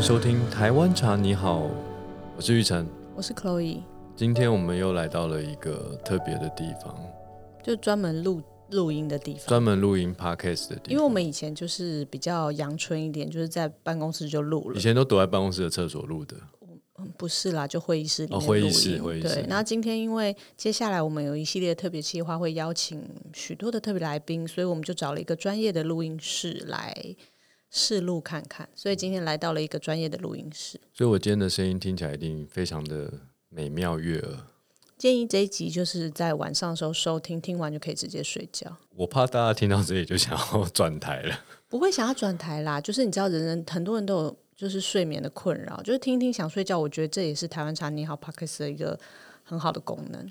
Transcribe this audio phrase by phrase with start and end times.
[0.00, 1.64] 迎收听《台湾茶你好》，
[2.34, 2.88] 我是玉成。
[3.14, 3.82] 我是 Chloe，
[4.16, 6.98] 今天我们又来到了一个特别的地方，
[7.62, 8.40] 就专门录
[8.70, 9.46] 录音的地方。
[9.46, 10.92] 专门录音 podcast 的地方。
[10.92, 14.80] 因为我们以前就是比较阳春一点，就是在办公室就录了以。
[14.80, 16.34] 前都躲在办公室的厕所录的，
[16.96, 26.90] 嗯不是啦，就会议室里面哦会议室会议室对，那今天因为接下来我们有一系列特别计划，会邀请许多的特别来宾，所以我们就找了一个专业的录音室来
[27.70, 28.68] 试录看看。
[28.74, 30.80] 所以今天来到了一个专业的录音室。
[30.92, 33.12] 所以我今天的声音听起来一定非常的
[33.48, 34.38] 美妙悦耳。
[34.98, 38.76] 建议这一集就是在晚上的时候收听，听完就可以直接睡觉。
[38.96, 41.40] 我怕大家听到这里就想要转台了。
[41.70, 46.78] 不会想要转台啦，就是你知道，人人很多人都有就是睡眠的困扰，就是听一听想睡觉。
[46.78, 48.98] 我觉得这也是台湾茶你好 Podcast 的一个
[49.42, 50.28] 很好的功能。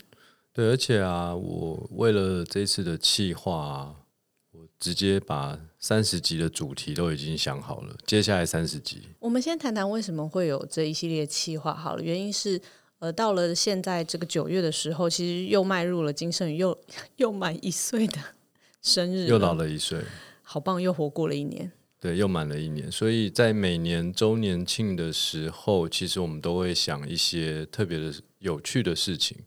[0.53, 3.95] 对，而且啊，我为了这次的企划、
[4.79, 7.95] 直接把三十集的主题都已经想好了。
[8.05, 12.61] 接下来三十集，我们先谈谈为什么会有这一系列企划好了，原因是
[12.99, 16.77] 呃，到了现在这个九月的时候，其实又迈入了金圣宇又
[17.17, 18.17] 又满一岁的
[18.81, 19.99] 生日，又老，了一岁。
[20.41, 21.71] 好棒，又活过了一年。
[22.01, 29.37] 对，又满了一年，所以在每年周年庆的时候，其实我们都会想一些特别的、有趣的事情。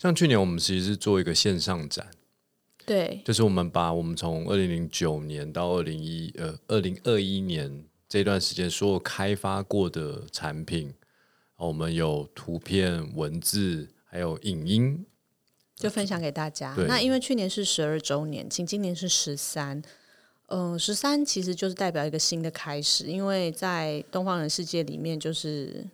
[0.00, 2.10] 像去年我们其实是做一个线上展，
[2.92, 10.92] 对，就是我们把我们从二零零九年到二零一呃二零二一年这段时间所有开发过的产品，
[11.56, 15.06] 我们有图片、文字，还有影音，
[15.74, 16.74] 就分享给大家。
[16.86, 19.82] 那因为去年是十二周年请，今年是十三。
[20.48, 25.86] 嗯，十三其实就是代表一个新的开始，因为在东方人世界里面，就是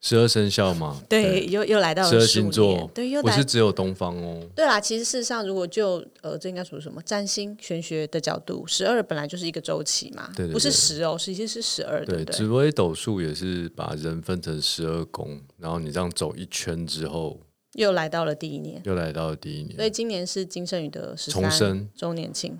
[0.00, 4.40] 十二生肖嘛，对，又又来到了十二星座，对，又来我是只有东方哦。
[4.54, 4.80] 对啦。
[4.80, 12.36] 其实事实上，如果就呃，这应该属于什么占星玄学的角度，十二本来就是一个周期嘛，对对不是十哦，实际是十二，对对，不对？
[12.36, 17.40] 紫微斗数也是把人分成十二宫，然后你这样走一圈之后，
[17.72, 19.90] 又来到了第一年，又来到了第一年所以。
[19.90, 22.56] 今年是金圣宇的十三重生周年庆。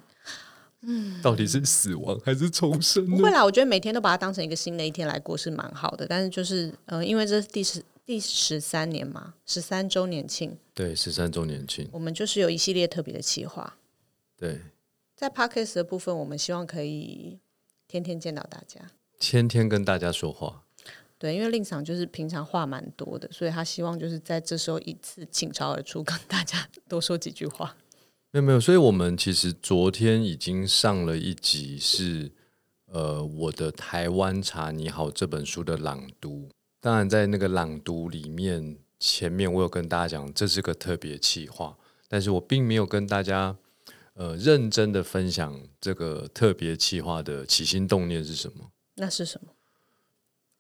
[1.23, 3.05] 到底是死亡还是重生？
[3.11, 6.07] 不会啦，我觉得每天都把它当成一个新的一天来过是蛮好的。
[6.07, 13.77] 但是就是呃，因为这是第十第十三年嘛，十三周年庆，对，十三周年庆，我们就是有一系列特别的企划。
[14.37, 14.61] 对，
[15.17, 17.39] 在 podcast 的部分，我们希望可以
[17.89, 18.81] 天天见到大家。
[19.19, 20.63] 天天跟大家说话。
[21.19, 27.77] 对，因为令赏就是平常话蛮多的，所以他希望就是在这时候一次倾巢而出，跟大家多说几句话。
[28.31, 32.31] 没有没有，所以我们其实昨天已经上了一集是
[32.85, 36.51] 呃我的《台湾茶你好》这本书的朗读。
[36.79, 41.75] 当然，在那个朗读里面，前面我有跟大家讲这是个特别企划，
[42.07, 43.57] 但是我并没有跟大家
[44.13, 48.71] 呃认真的分享这个特别企划的起心动念是什么。
[48.97, 49.53] 那是什么？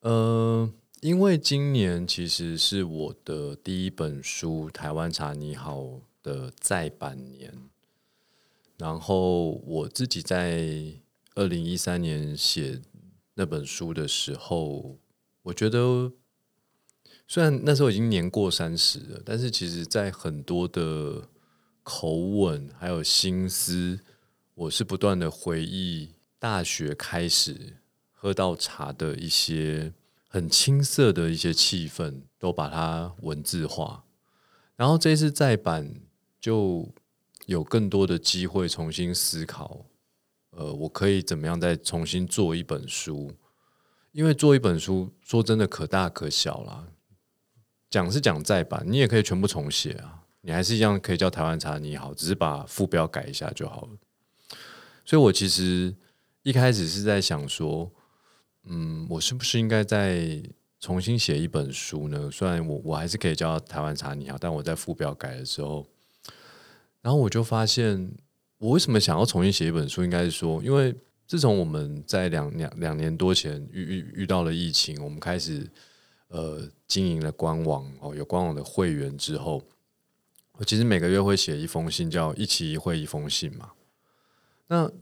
[0.01, 5.81] 呃，因为今年其实是我的第一本书《台湾茶你好》
[6.29, 7.71] 的再版年，
[8.77, 10.93] 然后我自己在
[11.35, 12.83] 二零一三年写
[13.35, 14.99] 那本书的时候，
[15.45, 16.13] 我觉得
[17.27, 21.29] 虽然那时候已经年过三十了，但是其实在很多的
[21.83, 24.01] 口吻还有心思，
[24.55, 27.79] 我是不断的回忆大学开始
[28.13, 29.95] 喝到茶的一些
[30.29, 34.05] 很青涩的一些气氛，都把它文字化。
[34.77, 35.95] 然后这次再版，
[36.41, 36.89] 就
[37.47, 39.85] 有更多的机会重新思考，
[40.51, 43.33] 呃，我可以怎么样再重新做一本书？
[44.13, 46.89] 因为做一本书，说真的可大可小啦。
[47.91, 53.91] 讲是讲再版，你也可以全部重写啊，你还是一样可以叫台湾茶你好，只是把副标改一下就好了。
[55.05, 55.95] 所以我其实
[56.43, 57.91] 一开始是在想说，
[58.65, 60.43] 嗯，我是不是应该再
[60.81, 62.31] 重新写一本书呢？
[62.31, 65.87] 虽然我我还是可以叫台湾茶你好，但我在副标改的时候，
[67.09, 68.13] 然后我就发现，
[68.59, 70.05] 我为什么想要重新写一本书？
[70.05, 70.95] 应该是说，因为
[71.27, 75.67] 自从我们在两两两年多前遇遇遇到了疫情，我们开始
[76.29, 79.63] 呃经营了官网哦，有官网的会员之后，
[80.59, 83.71] 我其实每个月会写一封信，叫一期一会一封信嘛。
[84.67, 84.93] 那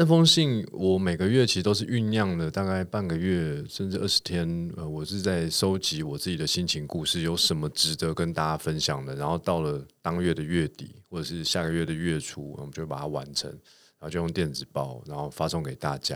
[0.00, 9.12] 那封信我每个月其实都是酝酿了大概半个月甚至二十天，呃，我是在收集我自己的心情故事，有什么值得跟大家分享的。
[9.16, 16.14] 然后到了当月的月底或者是下个月的月初，我们就把它完成，然后就用电子报，然后发送给大家。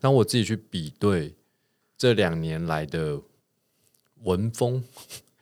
[0.00, 1.32] 然后我自己去比对
[1.96, 3.20] 这两年来的
[4.24, 4.82] 文风、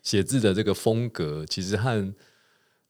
[0.03, 2.15] 写字的这个风格，其实和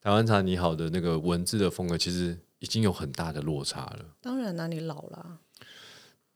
[0.02, 4.16] 台湾茶你好的那个文字的风格，其实已经有很大的落差了。
[4.20, 5.38] 当然啦、你老了啊，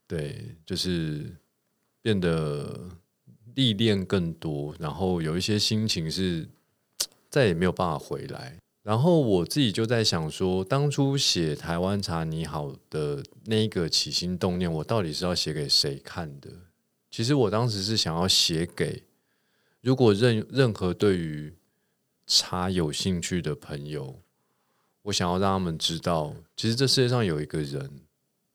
[0.06, 1.36] 对，就是
[2.00, 2.88] 变得
[3.54, 6.48] 历练更多，然后有一些心情是
[7.30, 8.58] 再也没有办法回来。
[8.82, 16.50] 然后我自己就在想说，当初写《台湾茶你好》的那个起心动念，我到底是要写给谁看的？
[17.08, 19.04] 其实我当时是想要写给
[19.80, 21.54] 如果任任何对于
[22.26, 24.20] 茶有兴趣的朋友，
[25.02, 27.90] 我想要让他们知道，其实这世界上有一个人，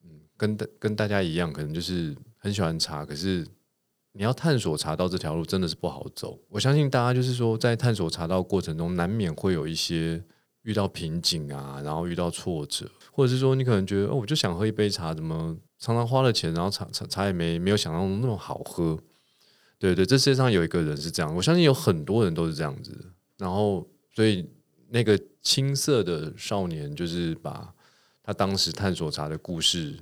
[0.03, 3.47] 嗯，跟跟大家一样，可能就是很喜欢茶，可是。
[4.13, 6.39] 你要探索茶道这条路真的是不好走。
[6.49, 10.19] 我相信大家就是说，在探索茶道过程中，难免会有一些
[10.63, 18.99] 遇到瓶颈啊，然后遇到挫折，或者是说你可能觉得哦，我就想喝一杯茶，怎么常常花了钱，然后茶茶茶也没没有想象中那么好喝。
[19.77, 23.13] 对对，这世界上有一个人是这样，我相信有很多人都是这样子。
[23.37, 24.49] 然后，所以
[24.89, 27.73] 那个青涩的少年，就是把
[28.23, 29.99] 他当时探索茶的故事。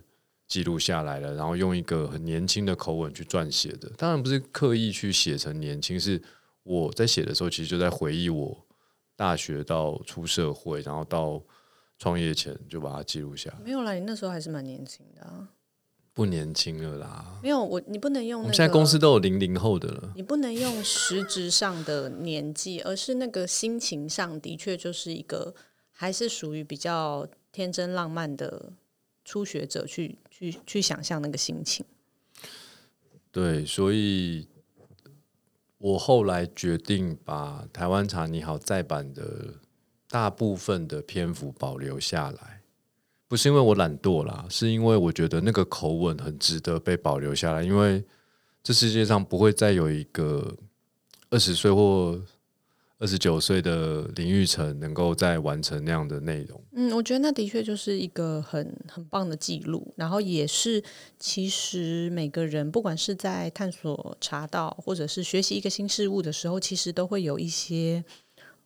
[0.48, 6.22] 记录下来了，然后用一个很年轻的口吻去撰写的，当然不是刻意去写成年轻，是
[6.62, 8.56] 我在写的时候，其实就在回忆我
[9.16, 11.42] 大学到出社会，然后到
[11.98, 13.58] 创业前就把它记录下来。
[13.64, 15.48] 没有啦，你那时候还是蛮年轻的，
[16.16, 17.40] 不年轻了啦。
[17.44, 18.42] 没有我，你不能用。
[18.42, 20.14] 我们现在公司都有零零后的了。
[20.16, 25.54] 你不能用实质上的年纪，而是那个心情上的确就是一个，
[25.92, 28.74] 还是属于比较天真浪漫的。
[29.28, 31.84] 初学者去去去想象那个心情，
[33.32, 34.48] 对，所以
[35.80, 39.56] 我后来决定把台湾茶你好再版的
[40.08, 42.62] 大部分的篇幅保留下来，
[43.36, 48.02] 不是因为我懒惰啦，是因为我觉得那个口吻很值得被保留下来，因为
[48.64, 50.56] 这世界上不会再有一个
[51.30, 52.18] 二十岁或。
[52.98, 60.82] 二十九岁的林玉成能够再完成那样的内容，嗯，我觉得那的确就是一个很很棒的记录，然后也是
[61.20, 68.02] 其实每个人不管是在探索茶道，或者是学习一个新事物的时候，其实都会有一些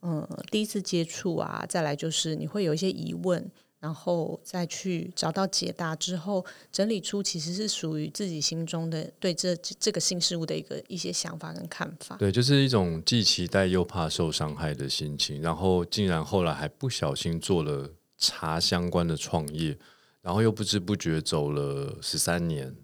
[0.03, 3.49] 嗯第一次接触啊，再来就是你会有一些疑问。
[3.79, 12.17] 然后再去找到解答之后，整理出其实是属于自己心中的对这这个新事物的一个一些想法跟看法。
[12.17, 15.41] 对，就是一种既期待又怕受伤害的心情。
[15.41, 19.77] 然后竟然后来还不小心做了茶相关的创业，
[20.21, 22.75] 然后又不知不觉走了十三年。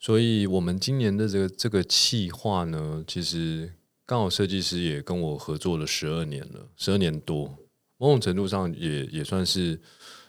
[0.00, 3.74] 所以我们今年的这个这个企划呢，其实
[4.06, 7.58] 刚好设计师也跟我合作了十二年了，十二年多。
[7.96, 9.80] 某种程度上也也算是，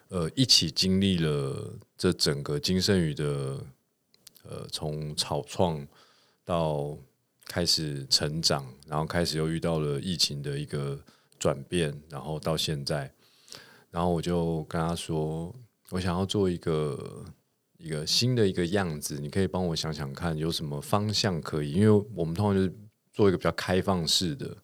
[0.10, 3.60] 呃，一起经历了这整个金圣宇的，
[4.44, 5.86] 呃，从草创
[6.44, 6.96] 到
[7.48, 10.98] 开始成长，然后开始又遇到了疫情的一个
[11.40, 13.12] 转变，然后到现在，
[13.90, 15.54] 然后我就跟他说，
[15.90, 17.26] 我想要做一个
[17.78, 22.74] 一个新的一个样子，你可以帮我想想看有什么方向可以，因为我们通常就是
[23.12, 24.56] 做一个比较开放式的。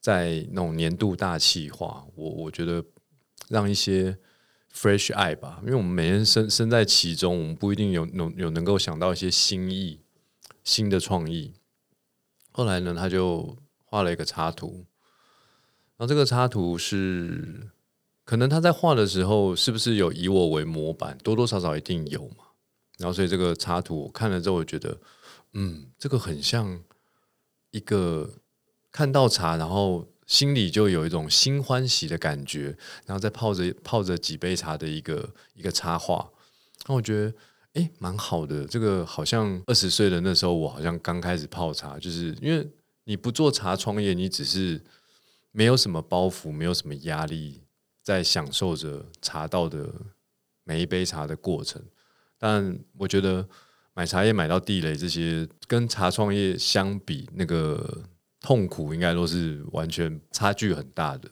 [0.00, 2.82] 在那种年度大气化，我我觉得
[3.48, 4.16] 让一些
[4.74, 10.00] fresh eye 吧，因为我们每天身身在其中，我们不一定有有有能够想到一些新意、
[10.64, 11.52] 新的创意。
[12.50, 14.86] 后来呢，他就画了一个插图，
[15.96, 17.68] 然后这个插图是
[18.24, 21.18] 可能他在画的时候，是不是有以我为模板？
[21.18, 22.46] 多多少少一定有嘛。
[22.96, 24.98] 然后所以这个插图我看了之后，我觉得，
[25.52, 26.82] 嗯，这个很像
[27.70, 28.30] 一个。
[28.92, 36.28] 看到茶，然后心里就有一种新欢喜的感觉，然后再泡着泡着几杯茶的一个一个插画，
[36.86, 37.32] 那我觉得
[37.74, 38.66] 哎蛮好的。
[38.66, 42.68] 这个好像二十岁的那时候，我好像刚开始泡茶，就是因为
[43.04, 44.80] 你不做茶创业，你只是
[45.52, 47.62] 没有什么包袱，没有什么压力，
[48.02, 49.88] 在享受着茶道的
[50.64, 51.80] 每一杯茶的过程。
[52.38, 53.48] 但我觉得
[53.94, 58.04] 买茶叶买到地雷这些，跟茶创业相比，那个。
[58.40, 61.28] 痛苦应该都是完全差距很大的，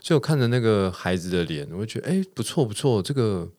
[0.00, 3.50] 所以我看着那个孩子的脸，我就觉得哎，不错不错，这个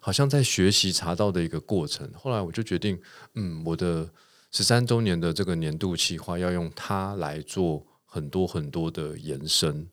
[0.00, 2.10] 好像在学习茶道的一个过程。
[2.12, 3.00] 后来我就决定，
[3.34, 4.10] 嗯，我的
[4.50, 9.88] 十三周年的这个年度企划要用它来做很多很多的延伸。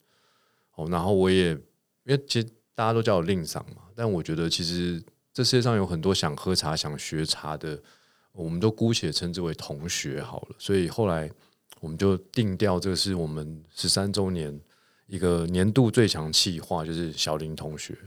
[0.74, 1.60] 哦，然后我也因
[2.06, 5.00] 为其实大家都叫我令赏嘛，但我觉得其实
[5.32, 7.80] 这世界上有很多想喝茶、想学茶的，
[8.32, 10.56] 我们都姑且称之为同学好了。
[10.58, 11.30] 所以后来。
[11.80, 14.60] 我们就定调，这个是我们十三周年
[15.08, 17.98] 一个年度最强企划，就是小林同学。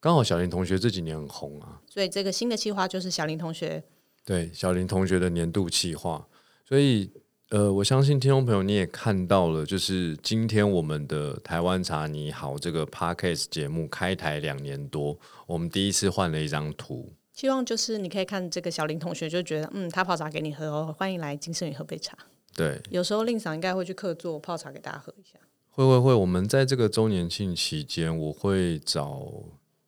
[0.00, 3.82] 刚好小林同学这几年很红啊，所以这个新的企划就是小林同学。
[4.24, 6.26] 对，小林同学的年度企划。
[6.66, 7.10] 所以，
[7.50, 22.16] 呃，我相信听众朋友你也看到了，就是今天我们的台湾茶你好这个 podcast 节目开台两年多，我们第一次换了一张图，希望就是你可以看这个小林同学，就觉得嗯，他泡茶给你喝哦，欢迎来金盛宇喝杯茶。
[22.54, 25.38] 对，有时候令赏应该会去客座泡茶给大家喝一下。
[25.70, 29.28] 会会会，我们在这个周年庆期间，我会找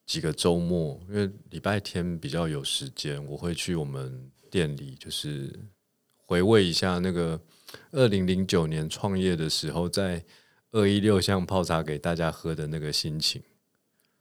[0.05, 5.53] 几个周末，因为礼拜天比较有时间，我会去我们店里，就是
[6.17, 7.41] 回味一下那个
[7.93, 10.25] 二零零九年创业的时候，在
[10.73, 13.41] 二一六巷泡茶给大家喝的那个心情。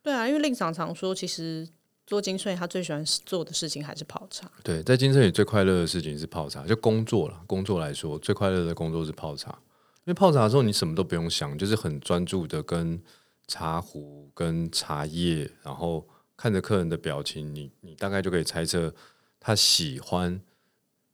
[0.04, 1.68] 对啊，因为令赏常说，其实
[2.06, 4.50] 做金穗他最喜欢做的事情还是泡茶。
[4.64, 7.42] 对，在金盛里最快乐的事情是泡茶，就工作了。
[7.48, 13.02] 工作来说，最快乐的工作是泡茶，因为泡茶的时候你什么都不用想，就是很专注的跟
[13.48, 16.08] 茶壶、跟茶叶，然后
[16.38, 18.94] 看着客人的表情，你你大概就可以猜测
[19.40, 20.40] 他喜欢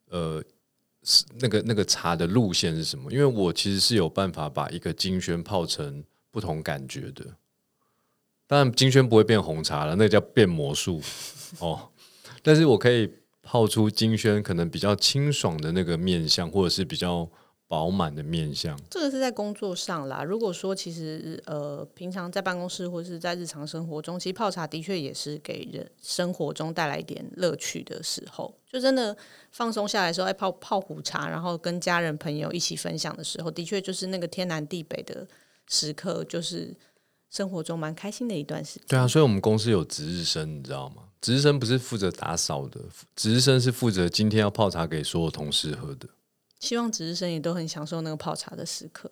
[0.09, 0.43] 呃
[1.39, 3.11] 那个那个茶的路线是什么。
[3.11, 7.25] 因为我其实是有办法把一个金萱泡成不同感觉的。
[8.51, 11.01] 当然，金萱不会变红茶了，那个叫变魔术
[11.59, 11.87] 哦。
[12.43, 13.09] 但是我可以
[13.41, 17.25] 泡出金萱可能比较清爽的那个面相，或者是比较
[17.65, 18.77] 饱满的面相。
[18.89, 20.21] 这个是在工作上啦。
[20.21, 28.53] 如果说其实呃，平常在办公室或者是在日常生活中，其实泡茶的确也是给人生活中带来一点乐趣的时候。
[28.69, 29.15] 就真的
[29.51, 35.25] 放松下来的时候，哎，泡泡壶茶，然后跟家人朋友一起分享的时候，的确就是那个天南地北的
[35.69, 36.75] 时刻，就是
[37.31, 38.83] 生活中蛮开心的一段时间。
[38.89, 41.03] 对啊，所以我们公司有值日生，你知道吗？
[41.21, 42.81] 值日生不是负责打扫的，
[43.15, 46.07] 值日生是负责今天要泡茶给所有同事喝的。
[46.59, 49.09] 希望值日生也都很享受那个泡茶的时刻。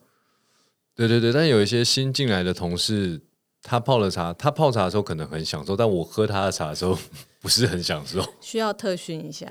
[0.94, 3.22] 对对对，但有一些新进来的同事，
[3.64, 6.98] 他泡了茶，他泡茶的时候可能很享受，但我喝他的茶的时候
[7.40, 8.22] 不是很享受。
[8.42, 9.48] 需要特训一下。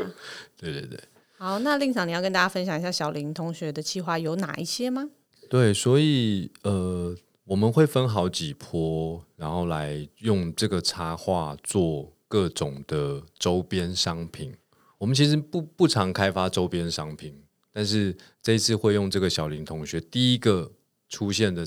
[0.57, 1.01] 对对对。
[1.39, 5.09] 好，那令长，你要跟大家分享一下小林同学的计划有哪一些吗？
[5.49, 7.17] 对，所以呃，
[7.49, 14.55] 我们会分好几波，然后来用这个插画做各种的周边商品。
[14.99, 20.71] 我们其实不不常开发周边商品，但是这一次会用这个小林同学第一个
[21.09, 21.67] 出现的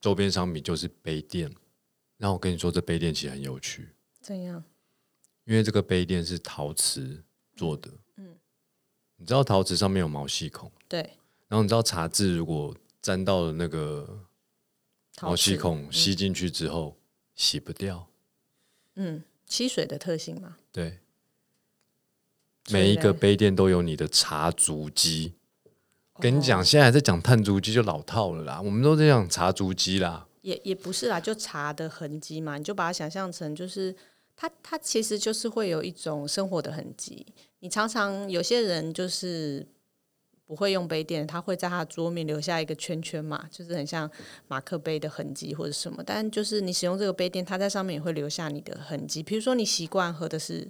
[0.00, 1.54] 周边商品就是杯垫。
[2.16, 3.90] 然后我跟你说，这杯垫其实很有趣，
[4.22, 4.64] 怎样？
[5.44, 7.22] 因为这个杯垫是陶瓷
[7.54, 7.90] 做的。
[8.16, 8.34] 嗯，
[9.16, 11.00] 你知道陶瓷上面有毛细孔，对，
[11.48, 14.18] 然后你知道茶渍如果沾到了那个
[15.22, 16.96] 毛细孔吸进去之后，
[17.34, 18.08] 洗不掉。
[18.94, 20.56] 嗯，吸水的特性嘛。
[20.72, 20.98] 对，
[22.70, 25.34] 每一个杯垫都有你的茶足迹。
[26.20, 30.26] 跟你讲，现在还在讲碳足迹就老套了啦，我们都在讲茶足迹啦。
[30.42, 33.94] 也也不是啦，就茶的痕迹嘛，你就把它想象成就是
[34.34, 37.24] 它，它其实就是会有一种生活的痕迹。
[37.60, 39.64] 你常常有些人就是
[40.48, 44.10] 不会用杯垫，他会在他桌面留下一个圈圈嘛，就是很像
[44.46, 46.02] 马克杯的痕迹或者什么。
[46.02, 49.22] 但就是你使用这个杯垫，它在上面也会留下你的痕迹。
[49.22, 50.66] 比如说你习惯喝的是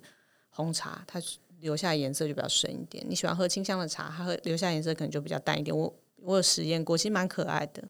[0.50, 1.22] 红茶，它
[1.60, 5.76] 留下颜色就比较深一点；你喜欢喝清香的茶，它会留下颜色可能就比较淡一点。
[5.76, 7.84] 我我有实验过，其实蛮可爱的。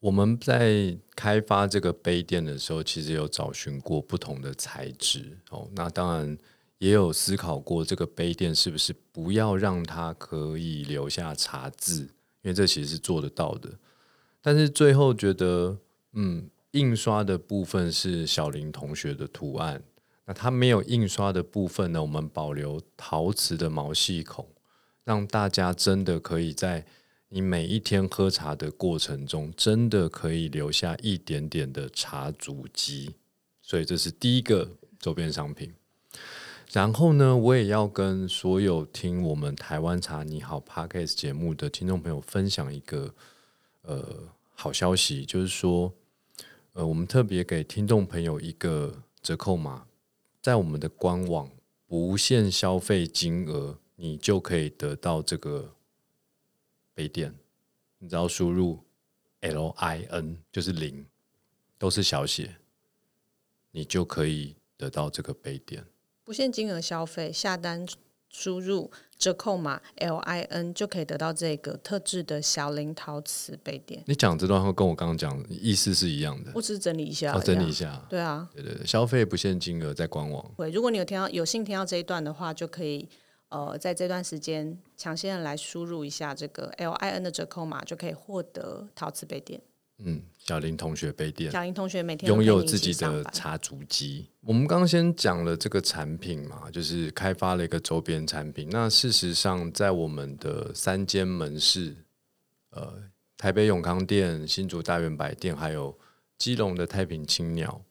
[0.00, 5.66] 我们在开发这个杯垫的时候，其实有找寻过不同的材质哦。
[5.74, 6.38] 那当然
[6.80, 12.00] 也有思考过这个杯垫是不是不要让它可以留下茶渍，
[12.40, 13.70] 因为这其实是做得到的。
[14.40, 15.76] 但是最后觉得，
[16.14, 19.82] 嗯，印刷的部分是小林同学的图案，
[20.24, 24.48] 那它没有印刷的部分呢，我们保留陶瓷的毛细孔，
[25.04, 26.86] 让大家真的可以在
[27.28, 33.16] 你每一天喝茶的过程中，真的可以留下一点点的茶足迹。
[33.60, 35.74] 所以这是第一个周边商品。
[36.72, 43.12] 然后呢，我也要跟所有听我们台湾茶你好 Podcast 节目的听众朋友分享一个
[43.82, 45.92] 呃好消息，就是说，
[46.74, 49.84] 呃，我们特别给听众朋友一个折扣码，
[50.40, 51.50] 在我们的官网
[51.88, 55.74] 不限消费金额，你就可以得到这个
[56.94, 57.34] 杯垫。
[57.98, 58.78] 你只要输入
[59.40, 61.04] L I N 就是零，
[61.78, 62.58] 都是小写，
[63.72, 65.84] 你就可以得到这个杯垫。
[66.30, 67.84] 不限金额消费，下单
[68.28, 74.04] 输入折扣码 L I N 就可以得到这个特制的小林陶瓷杯垫。
[74.06, 78.06] 你讲这段话跟我刚刚讲的意思是一样的，我只是整理一下而已啊，要整理一下。
[78.08, 80.48] 对啊，对对对，消费不限金额，在官网。
[80.56, 80.70] 对。
[80.70, 83.08] 如果你有听到有幸听到这一段的话，就可以
[83.48, 89.60] 呃在这段时间抢先的来输入一下这个 L I N 的折扣码，就可以获得陶瓷杯垫。
[90.02, 91.50] 嗯，小林同学杯垫。
[91.50, 94.26] 小林同学每天拥有自己的茶足机。
[94.40, 98.68] 我们刚刚先讲了这个产品嘛，就是开发了一个周边产品。
[98.70, 101.94] 那事实上，在我们的三间门市，
[102.70, 103.02] 呃，
[103.36, 105.96] 台北永康店、新竹大圆百店，还有
[106.38, 107.82] 基隆的太平青鸟，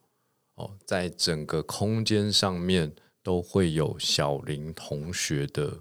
[0.56, 5.80] 哦，在整个空间上面都会有小林同学的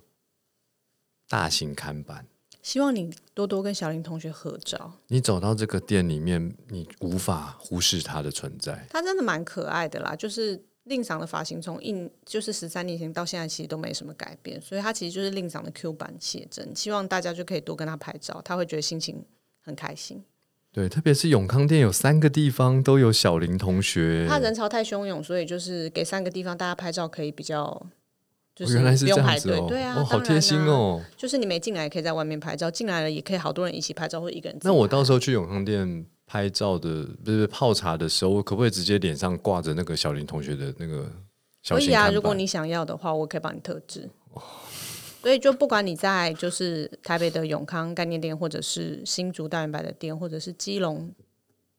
[1.29, 2.27] 大型看板。
[2.69, 8.87] 希望你多多跟小林同学合照，你走到这个店里面，你无法忽视他的存在。
[8.91, 16.77] 他真的蛮可爱的啦，就是令赏的发型从印就是十三年前到现在其实都没什么改变，所以他其实就是令赏的 Q 版写真。
[16.77, 19.25] 希望大家就可以多跟他拍照，他会觉得心情
[19.63, 20.23] 很开心。
[20.71, 27.87] 对，特别是永康店有三个地方都有小林同学，他人潮太汹涌，所以就是给三个地方大家拍照可以比较。
[28.59, 30.67] 就是原来是这样子哦，对啊，哦，好贴心啊。
[30.67, 31.05] 哦。
[31.17, 34.59] 就是你没进来也可以在外面拍照，进来了也可以好多人一起拍照，或者一个人。
[34.63, 41.09] 那我到时候去永康店拍照的，不是泡茶的时候，我可不可以直接脸上挂着那个小林同学的那个
[41.63, 44.11] 小可以啊，如果你想要的话，我可以帮你特制。
[45.21, 51.13] 所以就不管你在就是台北的永康概念店，或者是新竹大圆白的店，或者是基隆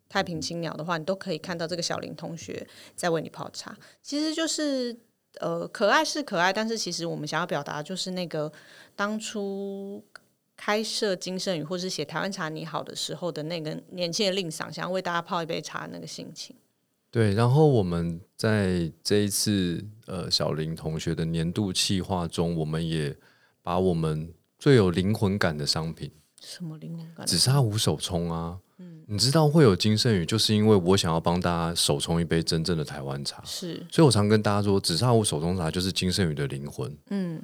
[0.08, 3.76] 太平青鸟的话，你都可以看到这个小林同学在为你泡茶。
[4.02, 4.96] 其实就是
[5.40, 8.52] 呃，可爱是可爱，但是其实我们想要表达就是那个
[8.96, 10.04] 当初
[10.56, 16.56] 开设金圣宇或是写台湾茶你好的时候的那个年轻的令赏，想要为大家泡一杯茶那个心情。
[17.12, 23.16] 对，然后我们在这一次呃小林同学的年度企划中，我们也
[23.64, 27.26] 把我们最有灵魂感的商品什么灵魂感？
[27.26, 28.58] 紫砂壶手冲啊，
[29.08, 33.86] 你知道会有金圣宇，就是因为我想要帮大家手冲一杯真正的台湾茶，是。
[33.92, 36.96] 所以我常跟大家说，紫砂壶手冲茶就是金圣宇的灵魂。
[37.10, 37.42] 嗯。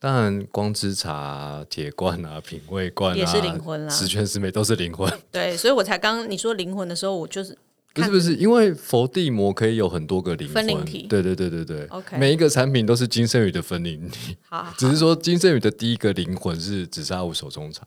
[0.00, 3.90] 当然，光之茶、铁罐啊、品味罐啊，也是灵魂啦。
[3.90, 5.12] 十全十美都是灵魂。
[5.32, 7.58] 对，所以我才刚你说灵魂的时候，我就是
[7.92, 11.08] 不是不是，因为佛地魔可以有很多个灵魂，分灵体。
[11.08, 11.84] 对对对对对。
[11.86, 17.84] OK 每一个产品都是金圣宇的分灵体，好好只是说金圣宇的第一个灵魂是紫砂壶手冲茶。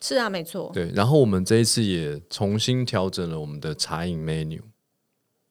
[0.00, 4.60] 是啊，没错，对，然后我们这一次也重新调整了我们的茶饮 menu。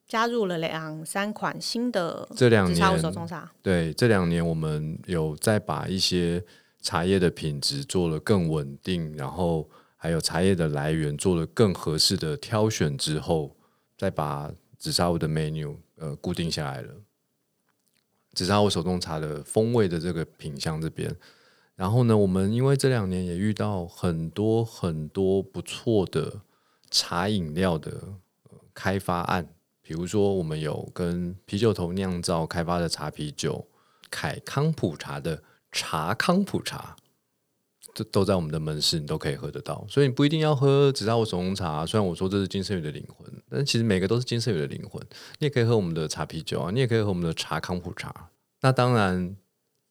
[0.08, 6.44] 加入了两三款新的这两年手冲茶，对，这两年我们有再把一些
[6.82, 13.56] 茶叶的品质做了更稳定，然后还有茶叶的来源做了更合适的挑选之后，
[14.00, 16.92] 再把紫砂壶的 menu 呃固定下来了。
[18.34, 21.16] 紫砂壶手冲茶的风味的这个品相这边，
[21.80, 26.42] 然后呢，我们因为这两年也遇到很多很多不错的
[26.92, 28.04] 茶饮料的、
[28.74, 29.48] 开发案，
[29.82, 33.66] 比如说我们有跟啤酒头酿造开发的茶啤酒，
[34.12, 36.98] 凯康普茶的茶康普茶，
[37.94, 39.86] 这都在我们的门市，你都可以喝得到。
[39.88, 45.02] 所以你不一定要喝紫砂壶手冲茶，虽然我说这是金圣宇的灵魂，但其实每个都是金圣宇的灵魂。
[45.38, 48.32] 你也可以喝我们的茶啤酒啊，你也可以喝我们的茶康普茶。
[48.60, 49.38] 那当然，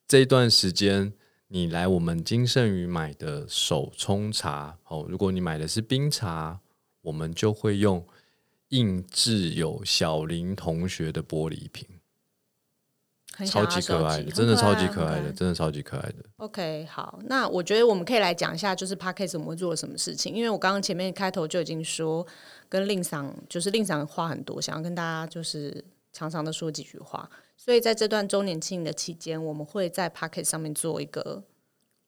[0.06, 1.14] 这一段时间
[1.50, 6.60] 你来我们金盛宇买的手冲茶，哦，如果你买的是冰茶，
[7.00, 8.06] 我们就会用
[8.68, 11.88] 印制有小林同学的玻璃瓶，
[13.46, 16.16] 超级可爱的，真的超级可爱的，真的超级可爱的。
[16.36, 20.34] OK，好，那我觉得我们可以来讲一下，就是 Podcast 我们会做了什么事情。
[20.34, 22.26] 因为我刚刚前面开头就已经说，
[22.68, 25.82] 跟令赏就是令赏话很多，想要跟大家就是
[26.12, 27.30] 常常的说几句话。
[27.60, 31.42] 所以在这段周年庆的期间，我们会在 Pocket 上面做一个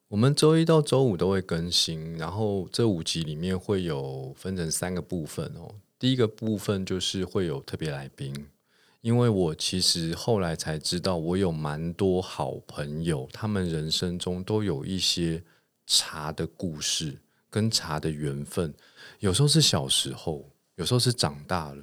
[0.09, 5.75] 我们周一到周五都会更新，然后这五集里面会有分成三个部分哦。
[5.99, 8.33] 第一个部分就是会有特别来宾，
[9.01, 15.43] 因为我其实后来才知道，我有蛮多好朋友，他们人生中都有一些
[15.85, 17.19] 茶的故事
[17.51, 18.73] 跟茶的缘分，
[19.19, 21.83] 有时候是小时候，有时候是长大了。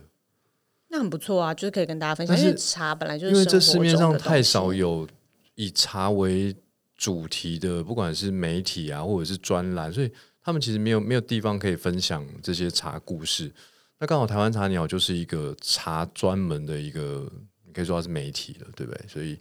[0.90, 2.36] 那很不错啊，就是可以跟大家分享。
[2.36, 5.08] 但是因为茶本来就是因为这市面上太少有
[5.56, 6.56] 以茶为
[6.96, 13.52] 主题的，不管是媒体啊，或者是专栏，所以他们其实没有没有地方可以分享这些茶故事。
[14.00, 17.30] 那刚好台湾茶鸟就是一个茶专门的一个，
[17.66, 19.08] 你可以说它是媒体了，对不对？
[19.08, 19.38] 所以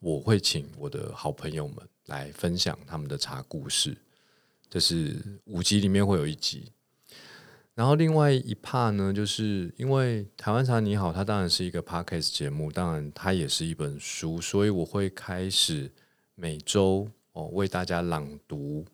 [0.00, 3.96] 我会请我的好朋友们来分享他们的茶故事，
[4.68, 6.72] 这是五集里面会有一集。
[7.80, 15.90] 然后另外一 part 呢，就是因为台湾茶你好，它当然是一个 podcast 节目，当然它也是一本书，所以我会开始
[16.34, 18.84] 每周哦为大家朗读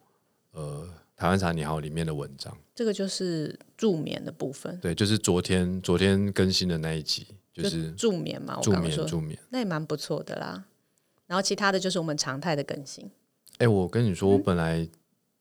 [0.53, 2.57] 呃台湾茶你好里面的文章。
[2.77, 8.55] 这个就是助眠的部分，对，就是昨天昨天更新的那一集，就是助眠嘛。
[8.57, 9.37] 我助眠助眠。
[9.51, 10.64] 那也蛮不错的啦。
[11.27, 13.11] 然后其他的就是我们常态的更新。
[13.59, 14.88] 哎，我跟你说，我本来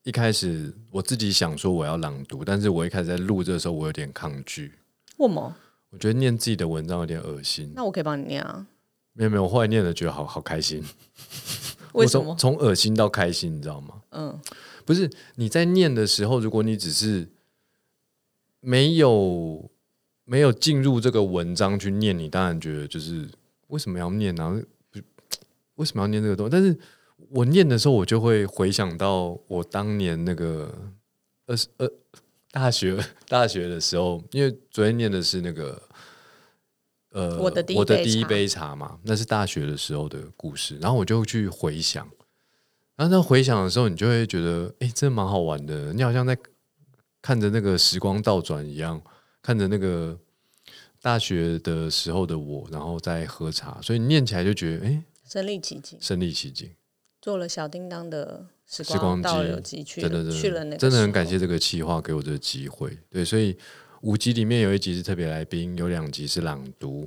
[0.06, 4.72] 一开始我自己想说我要朗读，但是我一开始在录这的时候，我有点抗拒，
[5.16, 5.52] 为什么？
[5.90, 7.72] 我觉得念自己的文章有点恶心。
[7.74, 8.64] 那我可以帮你念啊。
[9.14, 10.80] 没有没有，我后来念了觉得好好开心。
[11.94, 12.36] 为什么？
[12.38, 14.00] 从从恶心到开心，你知道吗？
[14.10, 14.40] 嗯，
[14.84, 17.26] 不是你在念的时候，如果你只是
[18.60, 19.68] 没有
[20.24, 23.28] 没有进入这个文章去念，你当然觉得就是
[23.66, 25.00] 为什么要念呢、不
[25.74, 26.50] 为什么要念这个东西？
[26.52, 26.78] 但是
[27.30, 30.92] 我念的时候，我就会回想到我当年那个
[31.46, 31.90] 二十二
[32.50, 32.96] 大学
[33.28, 35.82] 大学的时候，因为昨天念的是那个
[37.10, 38.10] 呃我的第一我的杯茶。
[38.10, 42.08] 第一杯茶嘛，那是大学的时候的故事，然后我就去回想，
[42.94, 46.36] 然后在回想的时候，你就会觉得，哎，真的蛮好玩的，你好像在
[47.20, 49.00] 看着那个时光倒转一样，
[49.42, 50.18] 看着那个
[51.02, 56.70] 大学的时候的我，然后在喝茶，所以念起来就觉得，哎，身临其境，身临其境。
[57.26, 62.96] 做了小叮当的时时光倒机流机去真的真的去了那个真的很感谢这个企划给我这个机会。
[63.10, 63.58] 对，所以
[64.02, 67.04] 五集里面有一集是特别来宾，有两集是朗读。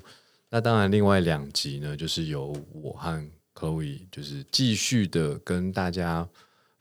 [0.50, 6.28] 那当然，另外两集呢，就是由我和 Chloe 就是继续的跟大家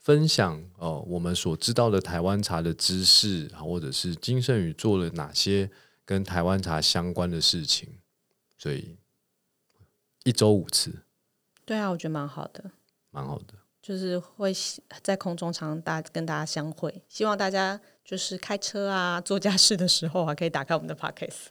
[0.01, 5.71] 分享哦，我们所知道的台湾茶的知识，或者是金圣宇做了哪些
[6.05, 7.89] 跟台湾茶相关的事情。
[8.59, 8.97] 所以
[10.25, 10.93] 一周五次，
[11.65, 12.73] 对啊，我觉得蛮好的。
[13.11, 13.55] 蛮好的。
[13.81, 14.53] 就是会
[15.03, 21.47] 在空中常大跟大家相会，希望大家就是开车啊、做家事的时候啊，可以打开我们的 podcast。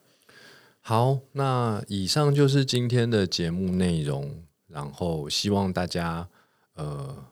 [0.82, 6.30] 好，那以上就是今天的节目内容，然后希望大家
[6.76, 7.26] 呃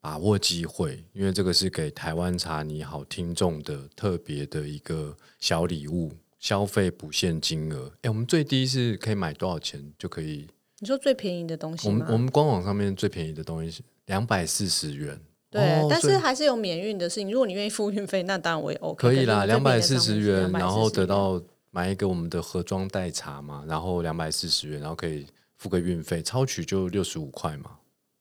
[0.00, 7.90] 把握机会，因为这个是给台湾茶你好听众的特别的一个小礼物，消费不限金额。
[8.02, 10.48] 哎，我们最低是可以买多少钱就可以？
[10.80, 11.94] 你说最便宜的东西吗？
[11.94, 15.18] 我们我们官网上面最便宜的东西是两百四十元。
[15.50, 17.30] 对，哦但是还是有免运的事情。
[17.30, 19.00] 如果你愿意付运费，那当然我也 OK。
[19.00, 25.26] 可以啦，是两百四十元，然后得到买一个我们的盒装代茶嘛，然后两百四十元，然后可以
[25.58, 27.72] 付个运费，超取就六十五块嘛，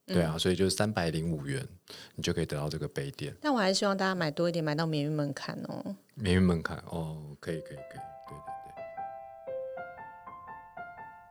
[0.08, 1.66] 对啊，所以就是三百零五元，
[2.16, 5.96] 你就可以得到这个杯垫，但我还是希望大家买多一点，买到免运门槛哦。
[6.16, 8.02] 免运门槛哦，可以可以可以，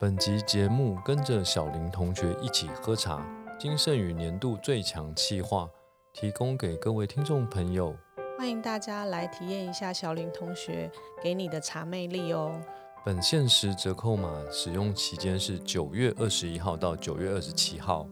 [0.01, 3.21] 本集节目跟着小林同学一起喝茶，
[3.59, 5.69] 金盛宇年度最强企划，
[6.13, 7.93] 提供给各位听众朋友。
[8.37, 10.89] 欢迎大家来体验一下小林同学
[11.21, 12.57] 给你的茶魅力哦。
[13.03, 18.07] 本限时折扣码使用期间是九月二十一号到九月二十七号。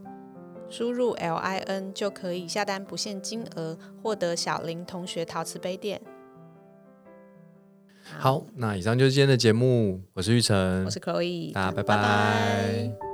[0.69, 6.01] 输入 L I N 就可以下单不限金额，获得小林同学陶瓷杯垫。
[8.19, 11.95] 好，那以上就是今天的节目，我是玉成，我是 Chloe，大家拜拜。
[11.95, 13.06] 拜拜